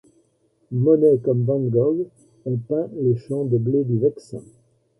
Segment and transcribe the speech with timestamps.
[0.71, 2.07] Monet comme van Gogh
[2.47, 4.41] ont peint les champs de blé du Vexin.